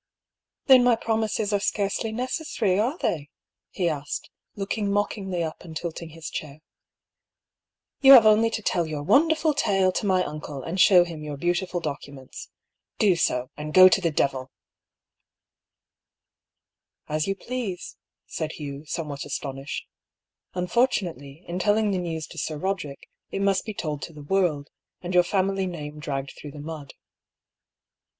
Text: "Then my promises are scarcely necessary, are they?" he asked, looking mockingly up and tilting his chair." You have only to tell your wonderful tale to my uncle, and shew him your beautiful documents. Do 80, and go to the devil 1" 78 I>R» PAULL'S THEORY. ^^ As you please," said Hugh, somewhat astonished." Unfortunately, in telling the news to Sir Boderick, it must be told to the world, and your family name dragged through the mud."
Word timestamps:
"Then 0.65 0.83
my 0.83 0.95
promises 0.95 1.53
are 1.53 1.59
scarcely 1.59 2.11
necessary, 2.11 2.79
are 2.79 2.97
they?" 2.97 3.29
he 3.69 3.87
asked, 3.87 4.31
looking 4.55 4.91
mockingly 4.91 5.43
up 5.43 5.63
and 5.63 5.77
tilting 5.77 6.09
his 6.09 6.31
chair." 6.31 6.61
You 8.01 8.13
have 8.13 8.25
only 8.25 8.49
to 8.49 8.63
tell 8.63 8.87
your 8.87 9.03
wonderful 9.03 9.53
tale 9.53 9.91
to 9.91 10.07
my 10.07 10.23
uncle, 10.23 10.63
and 10.63 10.81
shew 10.81 11.03
him 11.03 11.21
your 11.21 11.37
beautiful 11.37 11.79
documents. 11.79 12.49
Do 12.97 13.11
80, 13.11 13.41
and 13.55 13.75
go 13.75 13.87
to 13.89 14.01
the 14.01 14.09
devil 14.09 14.49
1" 17.05 17.19
78 17.19 17.19
I>R» 17.19 17.19
PAULL'S 17.19 17.19
THEORY. 17.19 17.19
^^ 17.19 17.19
As 17.19 17.27
you 17.27 17.35
please," 17.75 17.97
said 18.25 18.51
Hugh, 18.53 18.85
somewhat 18.85 19.23
astonished." 19.23 19.85
Unfortunately, 20.55 21.43
in 21.47 21.59
telling 21.59 21.91
the 21.91 21.99
news 21.99 22.25
to 22.25 22.39
Sir 22.39 22.57
Boderick, 22.57 23.07
it 23.29 23.43
must 23.43 23.65
be 23.65 23.75
told 23.75 24.01
to 24.01 24.13
the 24.13 24.23
world, 24.23 24.69
and 25.03 25.13
your 25.13 25.21
family 25.21 25.67
name 25.67 25.99
dragged 25.99 26.33
through 26.35 26.53
the 26.53 26.59
mud." 26.59 26.95